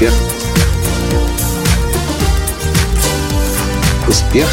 Успех. 0.00 0.14
Успех. 4.08 4.48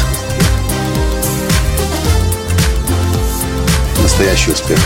Настоящий 4.02 4.50
успех. 4.50 4.78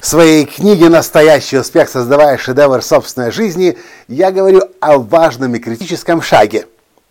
В 0.00 0.06
своей 0.06 0.46
книге 0.46 0.88
«Настоящий 0.88 1.58
успех. 1.58 1.90
Создавая 1.90 2.38
шедевр 2.38 2.82
собственной 2.82 3.32
жизни» 3.32 3.76
я 4.06 4.30
говорю 4.30 4.62
о 4.80 4.96
важном 4.96 5.54
и 5.54 5.58
критическом 5.58 6.22
шаге. 6.22 6.66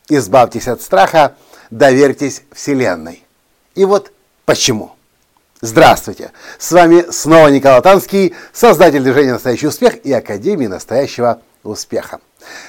Избавьтесь 0.10 0.68
от 0.68 0.82
страха, 0.82 1.36
доверьтесь 1.70 2.42
Вселенной. 2.52 3.24
И 3.76 3.86
вот 3.86 4.12
почему. 4.46 4.97
Здравствуйте! 5.62 6.32
С 6.60 6.72
вами 6.72 7.10
снова 7.10 7.48
Николай 7.48 7.82
Танский, 7.82 8.36
создатель 8.54 9.02
движения 9.02 9.34
«Настоящий 9.34 9.66
успех» 9.66 9.96
и 10.06 10.14
Академии 10.14 10.68
настоящего 10.68 11.42
успеха. 11.64 12.20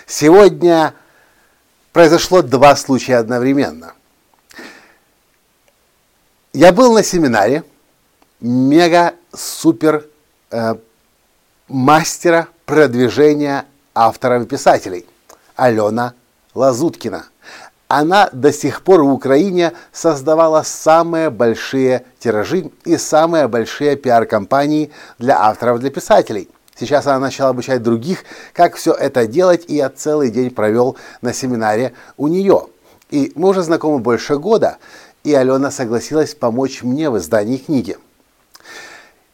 Сегодня 0.06 0.94
произошло 1.92 2.40
два 2.40 2.74
случая 2.76 3.16
одновременно. 3.16 3.92
Я 6.54 6.72
был 6.72 6.94
на 6.94 7.02
семинаре 7.02 7.62
мега-супер 8.40 10.06
э, 10.50 10.76
мастера 11.68 12.48
продвижения 12.64 13.66
авторов 13.94 14.44
и 14.44 14.46
писателей 14.46 15.04
Алена 15.56 16.14
Лазуткина– 16.54 17.26
она 17.88 18.28
до 18.32 18.52
сих 18.52 18.82
пор 18.82 19.02
в 19.02 19.12
Украине 19.12 19.72
создавала 19.92 20.62
самые 20.62 21.30
большие 21.30 22.04
тиражи 22.18 22.70
и 22.84 22.98
самые 22.98 23.48
большие 23.48 23.96
пиар-компании 23.96 24.90
для 25.18 25.40
авторов, 25.40 25.80
для 25.80 25.90
писателей. 25.90 26.48
Сейчас 26.78 27.06
она 27.06 27.18
начала 27.18 27.50
обучать 27.50 27.82
других, 27.82 28.24
как 28.52 28.76
все 28.76 28.92
это 28.92 29.26
делать, 29.26 29.64
и 29.66 29.76
я 29.76 29.88
целый 29.88 30.30
день 30.30 30.50
провел 30.50 30.96
на 31.22 31.32
семинаре 31.32 31.94
у 32.16 32.28
нее. 32.28 32.66
И 33.10 33.32
мы 33.34 33.48
уже 33.48 33.62
знакомы 33.62 33.98
больше 33.98 34.36
года, 34.36 34.76
и 35.24 35.34
Алена 35.34 35.70
согласилась 35.70 36.34
помочь 36.34 36.82
мне 36.82 37.10
в 37.10 37.18
издании 37.18 37.56
книги. 37.56 37.96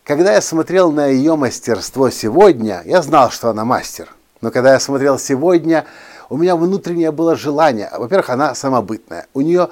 Когда 0.04 0.32
я 0.32 0.40
смотрел 0.40 0.92
на 0.92 1.06
ее 1.06 1.34
мастерство 1.36 2.08
сегодня, 2.08 2.82
я 2.84 3.02
знал, 3.02 3.30
что 3.30 3.50
она 3.50 3.64
мастер. 3.64 4.08
Но 4.44 4.50
когда 4.50 4.74
я 4.74 4.78
смотрел 4.78 5.18
сегодня, 5.18 5.86
у 6.28 6.36
меня 6.36 6.54
внутреннее 6.54 7.12
было 7.12 7.34
желание. 7.34 7.90
Во-первых, 7.96 8.28
она 8.28 8.54
самобытная. 8.54 9.26
У 9.32 9.40
нее 9.40 9.70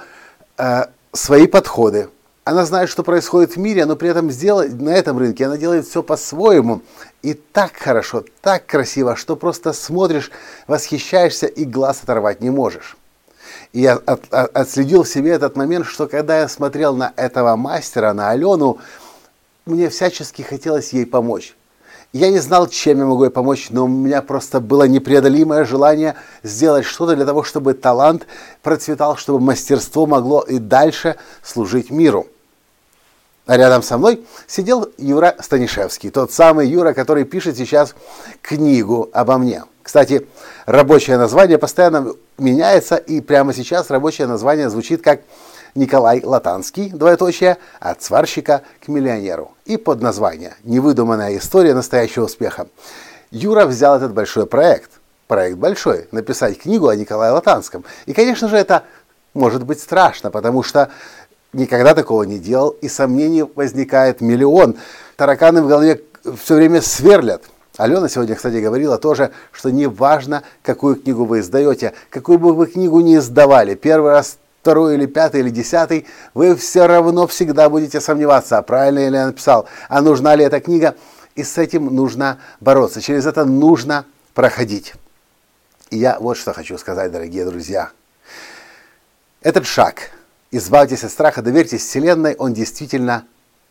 э, 0.56 0.84
свои 1.12 1.47
подходы. 1.47 2.09
Она 2.45 2.65
знает, 2.65 2.89
что 2.89 3.03
происходит 3.03 3.55
в 3.55 3.59
мире, 3.59 3.84
но 3.84 3.97
при 3.97 4.09
этом 4.09 4.31
сделать, 4.31 4.73
на 4.81 4.89
этом 4.89 5.19
рынке 5.19 5.45
она 5.45 5.59
делает 5.59 5.87
все 5.87 6.03
по-своему. 6.03 6.81
И 7.20 7.34
так 7.34 7.77
хорошо, 7.77 8.25
так 8.41 8.65
красиво, 8.65 9.15
что 9.15 9.37
просто 9.37 9.75
смотришь, 9.75 10.31
восхищаешься 10.67 11.47
и 11.47 11.67
глаз 11.67 12.00
оторвать 12.03 12.41
не 12.41 12.48
можешь. 12.48 12.97
И 13.75 13.83
я 13.83 13.97
от, 13.97 14.33
от, 14.33 14.56
отследил 14.56 15.03
в 15.03 15.09
себе 15.09 15.33
этот 15.33 15.55
момент, 15.55 15.84
что 15.84 16.06
когда 16.06 16.41
я 16.41 16.48
смотрел 16.48 16.97
на 16.97 17.12
этого 17.17 17.56
мастера, 17.56 18.15
на 18.15 18.31
Алену, 18.31 18.78
мне 19.67 19.91
всячески 19.91 20.41
хотелось 20.41 20.95
ей 20.95 21.05
помочь. 21.05 21.55
Я 22.13 22.31
не 22.31 22.41
знал, 22.41 22.67
чем 22.67 22.99
я 22.99 23.07
могу 23.07 23.25
ей 23.25 23.31
помочь, 23.31 23.69
но 23.71 23.87
у 23.87 23.89
меня 23.89 24.21
просто 24.21 24.61
было 24.61 24.85
непреодолимое 24.85 25.65
желание 25.65 26.15
сделать 26.43 26.85
что-то 26.85 27.17
для 27.17 27.25
того, 27.25 27.43
чтобы 27.43 27.73
талант 27.73 28.27
процветал, 28.63 29.17
чтобы 29.17 29.41
мастерство 29.41 30.05
могло 30.05 30.43
и 30.43 30.59
дальше 30.59 31.17
служить 31.43 31.91
миру. 31.91 32.27
А 33.47 33.57
рядом 33.57 33.83
со 33.83 33.97
мной 33.97 34.25
сидел 34.47 34.91
Юра 34.99 35.34
Станишевский, 35.41 36.11
тот 36.11 36.33
самый 36.33 36.69
Юра, 36.69 36.93
который 36.93 37.25
пишет 37.25 37.56
сейчас 37.56 37.95
книгу 38.43 39.09
обо 39.15 39.39
мне. 39.39 39.65
Кстати, 39.83 40.28
рабочее 40.67 41.17
название 41.17 41.56
постоянно 41.56 42.12
меняется, 42.37 42.97
и 42.97 43.22
прямо 43.22 43.55
сейчас 43.55 43.91
рабочее 43.91 44.27
название 44.27 44.69
звучит 44.69 45.03
как 45.03 45.22
Николай 45.75 46.22
Латанский, 46.22 46.91
двоеточие, 46.91 47.56
от 47.81 48.03
сварщика 48.03 48.62
к 48.84 48.88
миллионеру. 48.88 49.53
И 49.65 49.77
под 49.77 50.03
название 50.03 50.55
«Невыдуманная 50.65 51.37
история 51.38 51.75
настоящего 51.75 52.25
успеха». 52.25 52.66
Юра 53.31 53.65
взял 53.65 53.97
этот 53.97 54.12
большой 54.12 54.47
проект. 54.47 54.91
Проект 55.28 55.56
большой, 55.56 56.09
написать 56.12 56.59
книгу 56.59 56.88
о 56.88 56.97
Николае 56.97 57.33
Латанском. 57.33 57.84
И, 58.05 58.12
конечно 58.12 58.49
же, 58.49 58.56
это 58.56 58.83
может 59.33 59.65
быть 59.65 59.81
страшно, 59.81 60.31
потому 60.31 60.62
что 60.62 60.91
никогда 61.55 61.94
такого 61.94 62.25
не 62.25 62.39
делал, 62.39 62.71
и 62.71 62.89
сомнений 62.89 63.44
возникает 63.54 64.21
миллион. 64.21 64.77
Тараканы 65.16 65.62
в 65.62 65.69
голове 65.69 66.03
все 66.43 66.56
время 66.56 66.83
сверлят. 66.83 67.44
Алена 67.78 68.10
сегодня, 68.10 68.34
кстати, 68.34 68.56
говорила 68.56 68.99
тоже, 68.99 69.31
что 69.50 69.71
не 69.71 69.87
важно, 69.87 70.43
какую 70.62 70.97
книгу 70.97 71.25
вы 71.25 71.41
издаете, 71.41 71.94
какую 72.10 72.39
бы 72.39 72.53
вы 72.53 72.66
книгу 72.66 73.00
ни 73.00 73.16
издавали. 73.16 73.75
Первый 73.75 74.10
раз 74.10 74.37
второй 74.62 74.95
или 74.95 75.06
пятый 75.06 75.41
или 75.41 75.50
десятый, 75.50 76.06
вы 76.34 76.55
все 76.55 76.87
равно 76.87 77.27
всегда 77.27 77.69
будете 77.69 78.00
сомневаться, 78.00 78.59
а 78.59 78.62
правильно 78.62 79.09
ли 79.09 79.17
я 79.17 79.27
написал, 79.27 79.67
а 79.89 80.00
нужна 80.00 80.37
ли 80.37 80.45
эта 80.45 80.61
книга. 80.61 80.95
И 81.34 81.43
с 81.43 81.59
этим 81.59 81.93
нужно 81.93 82.39
бороться, 82.61 83.01
через 83.01 83.27
это 83.27 83.45
нужно 83.45 84.05
проходить. 84.34 84.95
И 85.91 85.99
я 85.99 86.17
вот 86.21 86.37
что 86.37 86.53
хочу 86.53 86.78
сказать, 86.78 87.11
дорогие 87.11 87.45
друзья. 87.45 87.91
Этот 89.41 89.67
шаг, 89.67 90.12
избавьтесь 90.53 91.03
от 91.03 91.11
страха, 91.11 91.43
доверьтесь 91.43 91.84
Вселенной, 91.84 92.37
он 92.37 92.55
действительно 92.55 93.25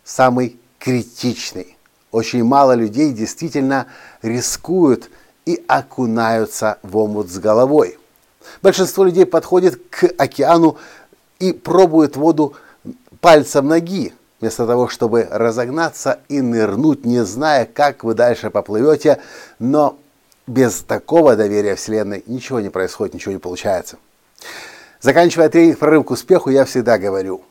самый 0.04 0.60
критичный. 0.78 1.78
Очень 2.10 2.44
мало 2.44 2.72
людей 2.72 3.12
действительно 3.12 3.86
рискуют 4.20 5.08
и 5.46 5.64
окунаются 5.66 6.76
в 6.82 6.98
омут 6.98 7.30
с 7.30 7.38
головой. 7.38 7.98
Большинство 8.62 9.04
людей 9.04 9.26
подходит 9.26 9.80
к 9.90 10.04
океану 10.18 10.76
и 11.38 11.52
пробует 11.52 12.16
воду 12.16 12.54
пальцем 13.20 13.68
ноги, 13.68 14.12
вместо 14.40 14.66
того, 14.66 14.88
чтобы 14.88 15.26
разогнаться 15.30 16.20
и 16.28 16.40
нырнуть, 16.40 17.04
не 17.04 17.24
зная, 17.24 17.64
как 17.64 18.04
вы 18.04 18.14
дальше 18.14 18.50
поплывете. 18.50 19.20
Но 19.58 19.98
без 20.46 20.82
такого 20.82 21.36
доверия 21.36 21.76
Вселенной 21.76 22.24
ничего 22.26 22.60
не 22.60 22.68
происходит, 22.68 23.14
ничего 23.14 23.32
не 23.32 23.38
получается. 23.38 23.96
Заканчивая 25.00 25.48
тренинг 25.48 25.78
«Прорыв 25.78 26.06
к 26.06 26.10
успеху», 26.10 26.50
я 26.50 26.64
всегда 26.64 26.98
говорю, 26.98 27.42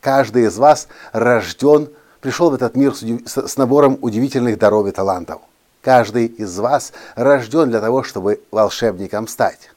каждый 0.00 0.44
из 0.44 0.56
вас 0.56 0.88
рожден, 1.12 1.90
пришел 2.20 2.50
в 2.50 2.54
этот 2.54 2.76
мир 2.76 2.94
с, 2.94 3.02
с 3.48 3.56
набором 3.56 3.98
удивительных 4.00 4.58
даров 4.58 4.86
и 4.86 4.90
талантов. 4.90 5.40
Каждый 5.82 6.26
из 6.26 6.58
вас 6.58 6.92
рожден 7.14 7.70
для 7.70 7.80
того, 7.80 8.02
чтобы 8.02 8.42
волшебником 8.50 9.28
стать. 9.28 9.70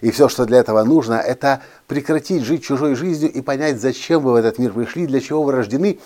И 0.00 0.10
все, 0.10 0.28
что 0.28 0.44
для 0.44 0.58
этого 0.58 0.82
нужно, 0.84 1.14
это 1.14 1.62
прекратить 1.86 2.42
жить 2.42 2.64
чужой 2.64 2.94
жизнью 2.94 3.32
и 3.32 3.40
понять, 3.40 3.80
зачем 3.80 4.22
вы 4.22 4.32
в 4.32 4.36
этот 4.36 4.58
мир 4.58 4.72
пришли, 4.72 5.06
для 5.06 5.20
чего 5.20 5.42
вы 5.42 5.52
рождены, 5.52 5.98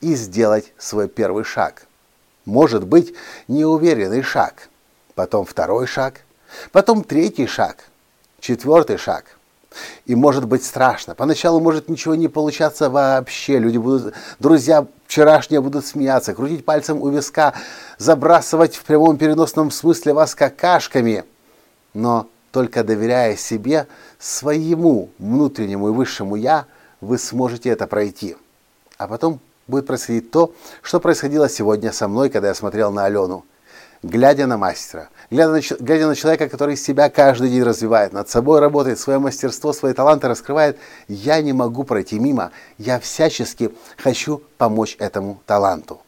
и 0.00 0.14
сделать 0.14 0.72
свой 0.78 1.08
первый 1.08 1.44
шаг. 1.44 1.86
Может 2.44 2.86
быть, 2.86 3.14
неуверенный 3.46 4.22
шаг, 4.22 4.68
потом 5.14 5.44
второй 5.44 5.86
шаг, 5.86 6.22
потом 6.72 7.04
третий 7.04 7.46
шаг, 7.46 7.84
четвертый 8.40 8.96
шаг. 8.96 9.24
И 10.06 10.14
может 10.14 10.46
быть 10.46 10.64
страшно. 10.64 11.14
Поначалу 11.14 11.60
может 11.60 11.90
ничего 11.90 12.14
не 12.14 12.28
получаться 12.28 12.88
вообще. 12.88 13.58
Люди 13.58 13.76
будут, 13.76 14.14
друзья 14.38 14.86
вчерашние 15.06 15.60
будут 15.60 15.84
смеяться, 15.84 16.34
крутить 16.34 16.64
пальцем 16.64 17.02
у 17.02 17.08
виска, 17.08 17.54
забрасывать 17.98 18.76
в 18.76 18.84
прямом 18.84 19.16
переносном 19.16 19.70
смысле 19.70 20.14
вас 20.14 20.34
какашками. 20.34 21.24
Но 21.92 22.28
только 22.58 22.82
доверяя 22.82 23.36
себе, 23.36 23.86
своему 24.18 25.10
внутреннему 25.20 25.90
и 25.90 25.92
высшему 25.92 26.34
«я», 26.34 26.66
вы 27.00 27.16
сможете 27.16 27.68
это 27.68 27.86
пройти. 27.86 28.36
А 28.96 29.06
потом 29.06 29.38
будет 29.68 29.86
происходить 29.86 30.32
то, 30.32 30.52
что 30.82 30.98
происходило 30.98 31.48
сегодня 31.48 31.92
со 31.92 32.08
мной, 32.08 32.30
когда 32.30 32.48
я 32.48 32.54
смотрел 32.54 32.90
на 32.90 33.04
Алену. 33.04 33.44
Глядя 34.02 34.48
на 34.48 34.58
мастера, 34.58 35.08
глядя 35.30 35.52
на, 35.52 35.60
глядя 35.78 36.08
на 36.08 36.16
человека, 36.16 36.48
который 36.48 36.76
себя 36.76 37.08
каждый 37.10 37.48
день 37.50 37.62
развивает, 37.62 38.12
над 38.12 38.28
собой 38.28 38.58
работает, 38.58 38.98
свое 38.98 39.20
мастерство, 39.20 39.72
свои 39.72 39.92
таланты 39.92 40.26
раскрывает, 40.26 40.78
я 41.06 41.40
не 41.40 41.52
могу 41.52 41.84
пройти 41.84 42.18
мимо. 42.18 42.50
Я 42.76 42.98
всячески 42.98 43.70
хочу 43.96 44.42
помочь 44.56 44.96
этому 44.98 45.40
таланту. 45.46 46.00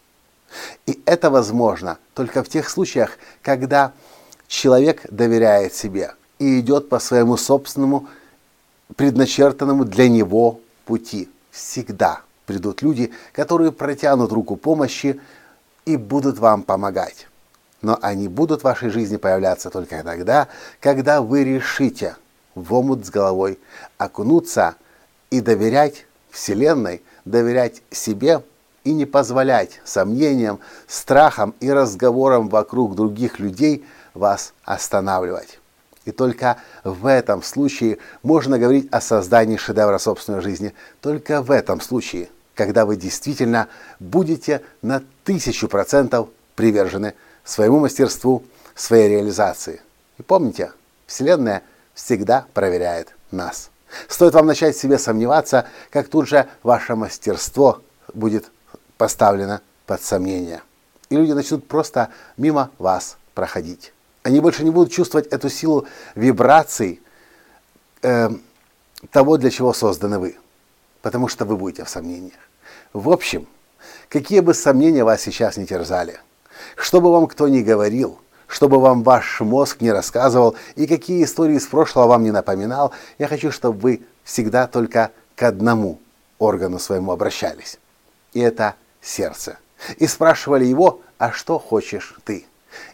И 0.86 1.00
это 1.06 1.30
возможно 1.30 1.98
только 2.14 2.42
в 2.42 2.48
тех 2.48 2.68
случаях, 2.68 3.18
когда 3.40 3.92
человек 4.48 5.02
доверяет 5.12 5.74
себе– 5.74 6.14
и 6.40 6.58
идет 6.58 6.88
по 6.88 6.98
своему 6.98 7.36
собственному 7.36 8.08
предначертанному 8.96 9.84
для 9.84 10.08
него 10.08 10.58
пути. 10.86 11.28
Всегда 11.52 12.22
придут 12.46 12.82
люди, 12.82 13.12
которые 13.32 13.70
протянут 13.70 14.32
руку 14.32 14.56
помощи 14.56 15.20
и 15.84 15.96
будут 15.96 16.38
вам 16.38 16.62
помогать. 16.64 17.28
Но 17.82 17.98
они 18.02 18.26
будут 18.26 18.62
в 18.62 18.64
вашей 18.64 18.90
жизни 18.90 19.16
появляться 19.16 19.70
только 19.70 20.02
тогда, 20.02 20.48
когда 20.80 21.22
вы 21.22 21.44
решите 21.44 22.16
в 22.54 22.74
омут 22.74 23.06
с 23.06 23.10
головой 23.10 23.58
окунуться 23.98 24.74
и 25.30 25.40
доверять 25.40 26.06
Вселенной, 26.30 27.02
доверять 27.24 27.82
себе 27.90 28.42
и 28.84 28.92
не 28.92 29.04
позволять 29.04 29.80
сомнениям, 29.84 30.58
страхам 30.86 31.54
и 31.60 31.70
разговорам 31.70 32.48
вокруг 32.48 32.94
других 32.94 33.38
людей 33.38 33.84
вас 34.14 34.54
останавливать. 34.64 35.60
И 36.04 36.12
только 36.12 36.56
в 36.82 37.06
этом 37.06 37.42
случае 37.42 37.98
можно 38.22 38.58
говорить 38.58 38.88
о 38.90 39.00
создании 39.00 39.56
шедевра 39.56 39.98
собственной 39.98 40.40
жизни. 40.40 40.74
Только 41.00 41.42
в 41.42 41.50
этом 41.50 41.80
случае, 41.80 42.28
когда 42.54 42.86
вы 42.86 42.96
действительно 42.96 43.68
будете 43.98 44.62
на 44.82 45.02
тысячу 45.24 45.68
процентов 45.68 46.28
привержены 46.56 47.14
своему 47.44 47.80
мастерству, 47.80 48.44
своей 48.74 49.08
реализации. 49.08 49.80
И 50.18 50.22
помните, 50.22 50.72
Вселенная 51.06 51.62
всегда 51.94 52.46
проверяет 52.54 53.14
нас. 53.30 53.70
Стоит 54.08 54.34
вам 54.34 54.46
начать 54.46 54.76
в 54.76 54.80
себе 54.80 54.98
сомневаться, 54.98 55.66
как 55.90 56.08
тут 56.08 56.28
же 56.28 56.48
ваше 56.62 56.94
мастерство 56.94 57.82
будет 58.14 58.50
поставлено 58.96 59.60
под 59.86 60.02
сомнение. 60.02 60.62
И 61.08 61.16
люди 61.16 61.32
начнут 61.32 61.66
просто 61.66 62.10
мимо 62.36 62.70
вас 62.78 63.16
проходить. 63.34 63.92
Они 64.22 64.40
больше 64.40 64.64
не 64.64 64.70
будут 64.70 64.92
чувствовать 64.92 65.28
эту 65.28 65.48
силу 65.48 65.86
вибраций 66.14 67.00
э, 68.02 68.30
того, 69.10 69.36
для 69.38 69.50
чего 69.50 69.72
созданы 69.72 70.18
вы. 70.18 70.36
Потому 71.02 71.28
что 71.28 71.44
вы 71.44 71.56
будете 71.56 71.84
в 71.84 71.88
сомнениях. 71.88 72.38
В 72.92 73.08
общем, 73.08 73.46
какие 74.08 74.40
бы 74.40 74.52
сомнения 74.52 75.04
вас 75.04 75.22
сейчас 75.22 75.56
не 75.56 75.66
терзали, 75.66 76.20
что 76.76 77.00
бы 77.00 77.10
вам 77.10 77.26
кто 77.26 77.48
ни 77.48 77.62
говорил, 77.62 78.18
чтобы 78.46 78.78
вам 78.80 79.02
ваш 79.02 79.40
мозг 79.40 79.80
не 79.80 79.92
рассказывал 79.92 80.56
и 80.74 80.86
какие 80.86 81.24
истории 81.24 81.56
из 81.56 81.66
прошлого 81.66 82.08
вам 82.08 82.24
не 82.24 82.32
напоминал, 82.32 82.92
я 83.18 83.28
хочу, 83.28 83.50
чтобы 83.52 83.78
вы 83.78 84.02
всегда 84.24 84.66
только 84.66 85.12
к 85.36 85.42
одному 85.44 86.00
органу 86.38 86.78
своему 86.78 87.12
обращались. 87.12 87.78
И 88.32 88.40
это 88.40 88.74
сердце. 89.00 89.58
И 89.96 90.06
спрашивали 90.06 90.64
его, 90.64 91.00
а 91.16 91.32
что 91.32 91.58
хочешь 91.58 92.16
ты? 92.24 92.44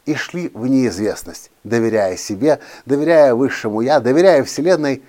И 0.05 0.15
шли 0.15 0.51
в 0.55 0.67
неизвестность, 0.67 1.51
доверяя 1.65 2.17
себе, 2.17 2.61
доверяя 2.87 3.35
высшему 3.35 3.81
Я, 3.81 4.01
доверяя 4.01 4.43
Вселенной, 4.45 5.03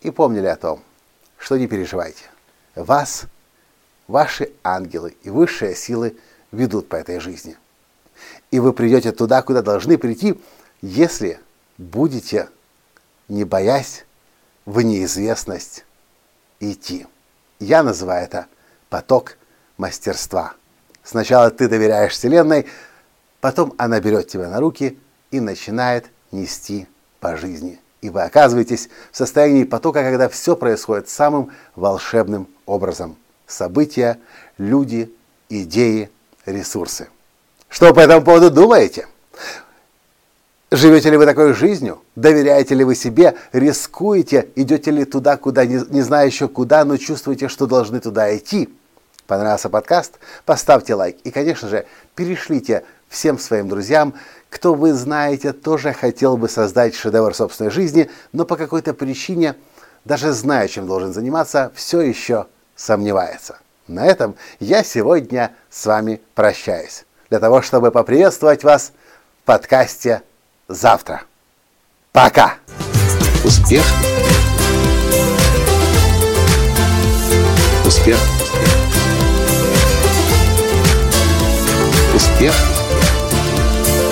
и 0.00 0.10
помнили 0.10 0.46
о 0.46 0.56
том, 0.56 0.80
что 1.36 1.56
не 1.56 1.66
переживайте. 1.66 2.24
Вас, 2.74 3.24
ваши 4.06 4.52
ангелы 4.62 5.16
и 5.22 5.30
высшие 5.30 5.74
силы 5.74 6.16
ведут 6.52 6.88
по 6.88 6.96
этой 6.96 7.18
жизни. 7.18 7.56
И 8.50 8.60
вы 8.60 8.72
придете 8.72 9.12
туда, 9.12 9.42
куда 9.42 9.62
должны 9.62 9.98
прийти, 9.98 10.40
если 10.80 11.40
будете, 11.76 12.48
не 13.28 13.44
боясь, 13.44 14.04
в 14.64 14.80
неизвестность 14.82 15.84
идти. 16.60 17.06
Я 17.58 17.82
называю 17.82 18.24
это 18.24 18.46
поток 18.90 19.36
мастерства. 19.76 20.54
Сначала 21.02 21.50
ты 21.50 21.68
доверяешь 21.68 22.12
Вселенной, 22.12 22.66
потом 23.40 23.74
она 23.78 24.00
берет 24.00 24.28
тебя 24.28 24.48
на 24.48 24.60
руки 24.60 24.98
и 25.30 25.40
начинает 25.40 26.06
нести 26.32 26.86
по 27.20 27.36
жизни. 27.36 27.80
И 28.00 28.10
вы 28.10 28.22
оказываетесь 28.22 28.88
в 29.10 29.16
состоянии 29.16 29.64
потока, 29.64 30.02
когда 30.02 30.28
все 30.28 30.56
происходит 30.56 31.08
самым 31.08 31.50
волшебным 31.74 32.48
образом. 32.64 33.16
События, 33.46 34.18
люди, 34.56 35.12
идеи, 35.48 36.10
ресурсы. 36.46 37.08
Что 37.68 37.92
по 37.92 38.00
этому 38.00 38.24
поводу 38.24 38.50
думаете? 38.50 39.08
Живете 40.70 41.10
ли 41.10 41.16
вы 41.16 41.24
такой 41.24 41.54
жизнью? 41.54 42.02
Доверяете 42.14 42.74
ли 42.74 42.84
вы 42.84 42.94
себе? 42.94 43.34
Рискуете? 43.52 44.50
Идете 44.54 44.90
ли 44.90 45.04
туда, 45.04 45.36
куда, 45.36 45.64
не, 45.64 45.80
не 45.88 46.02
зная 46.02 46.26
еще 46.26 46.46
куда, 46.46 46.84
но 46.84 46.98
чувствуете, 46.98 47.48
что 47.48 47.66
должны 47.66 48.00
туда 48.00 48.36
идти? 48.36 48.68
Понравился 49.26 49.70
подкаст? 49.70 50.18
Поставьте 50.44 50.94
лайк. 50.94 51.16
И, 51.24 51.30
конечно 51.30 51.68
же, 51.68 51.86
перешлите 52.14 52.84
всем 53.08 53.38
своим 53.38 53.68
друзьям, 53.68 54.14
кто 54.50 54.74
вы 54.74 54.92
знаете, 54.94 55.52
тоже 55.52 55.92
хотел 55.92 56.36
бы 56.36 56.48
создать 56.48 56.94
шедевр 56.94 57.34
собственной 57.34 57.70
жизни, 57.70 58.10
но 58.32 58.44
по 58.44 58.56
какой-то 58.56 58.94
причине, 58.94 59.56
даже 60.04 60.32
зная, 60.32 60.68
чем 60.68 60.86
должен 60.86 61.12
заниматься, 61.12 61.72
все 61.74 62.00
еще 62.00 62.46
сомневается. 62.76 63.58
На 63.86 64.06
этом 64.06 64.36
я 64.60 64.84
сегодня 64.84 65.52
с 65.70 65.86
вами 65.86 66.20
прощаюсь 66.34 67.04
для 67.30 67.40
того, 67.40 67.62
чтобы 67.62 67.90
поприветствовать 67.90 68.64
вас 68.64 68.92
в 69.42 69.46
подкасте 69.46 70.22
завтра. 70.68 71.22
Пока! 72.12 72.54
Успех! 73.44 73.84
Успех! 77.86 78.18
Успех! 82.14 82.77